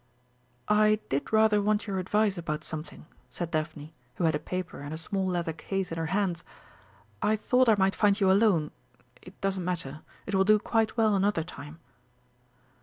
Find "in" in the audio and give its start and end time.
5.91-5.99